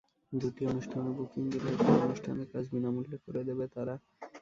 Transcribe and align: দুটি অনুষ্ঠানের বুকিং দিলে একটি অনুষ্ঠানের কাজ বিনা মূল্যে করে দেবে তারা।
দুটি 0.31 0.61
অনুষ্ঠানের 0.65 1.13
বুকিং 1.17 1.43
দিলে 1.51 1.69
একটি 1.71 1.91
অনুষ্ঠানের 1.99 2.47
কাজ 2.53 2.63
বিনা 2.71 2.89
মূল্যে 2.91 3.17
করে 3.25 3.41
দেবে 3.43 3.65
তারা। 3.75 3.95